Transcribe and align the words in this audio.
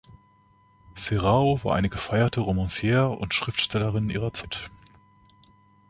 Serao 0.95 1.63
war 1.63 1.75
eine 1.75 1.87
gefeierte 1.87 2.39
Romancière 2.39 3.11
und 3.19 3.35
Schriftstellerin 3.35 4.09
ihrer 4.09 4.33
Zeit. 4.33 4.71